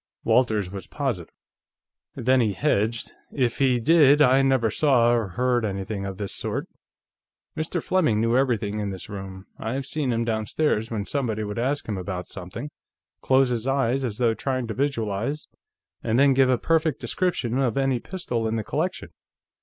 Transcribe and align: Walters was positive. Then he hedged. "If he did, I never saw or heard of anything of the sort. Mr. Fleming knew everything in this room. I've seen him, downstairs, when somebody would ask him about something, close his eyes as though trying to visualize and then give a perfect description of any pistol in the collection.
Walters 0.23 0.71
was 0.71 0.87
positive. 0.87 1.31
Then 2.15 2.41
he 2.41 2.53
hedged. 2.53 3.11
"If 3.31 3.59
he 3.59 3.79
did, 3.79 4.19
I 4.19 4.41
never 4.41 4.71
saw 4.71 5.13
or 5.13 5.27
heard 5.27 5.63
of 5.63 5.69
anything 5.69 6.07
of 6.07 6.17
the 6.17 6.27
sort. 6.27 6.67
Mr. 7.55 7.83
Fleming 7.83 8.19
knew 8.19 8.35
everything 8.35 8.79
in 8.79 8.89
this 8.89 9.09
room. 9.09 9.45
I've 9.59 9.85
seen 9.85 10.11
him, 10.11 10.25
downstairs, 10.25 10.89
when 10.89 11.05
somebody 11.05 11.43
would 11.43 11.59
ask 11.59 11.87
him 11.87 11.99
about 11.99 12.27
something, 12.27 12.71
close 13.21 13.49
his 13.49 13.67
eyes 13.67 14.03
as 14.03 14.17
though 14.17 14.33
trying 14.33 14.65
to 14.69 14.73
visualize 14.73 15.47
and 16.01 16.17
then 16.17 16.33
give 16.33 16.49
a 16.49 16.57
perfect 16.57 16.99
description 16.99 17.59
of 17.59 17.77
any 17.77 17.99
pistol 17.99 18.47
in 18.47 18.55
the 18.55 18.63
collection. 18.63 19.09